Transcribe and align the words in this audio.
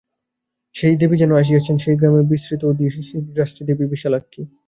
সেই 0.75 0.95
দেবী 0.97 1.15
যেন 1.17 1.31
আসিয়াছেন, 1.35 1.75
সেই 1.77 1.95
গ্রামের 1.97 2.25
বিস্মৃত 2.31 2.61
অধিষ্ঠাত্রী 2.65 3.61
দেবী 3.69 3.85
বিশালাক্ষী। 3.93 4.41